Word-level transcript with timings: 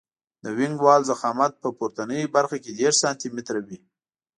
د 0.43 0.45
وینګ 0.57 0.77
وال 0.85 1.01
ضخامت 1.11 1.53
په 1.63 1.69
پورتنۍ 1.77 2.21
برخه 2.35 2.57
کې 2.63 2.71
دېرش 2.79 2.95
سانتي 3.03 3.27
متره 3.35 3.61
وي 3.67 3.79